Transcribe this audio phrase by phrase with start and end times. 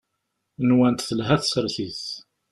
[0.67, 2.01] Nwant telha tsertit.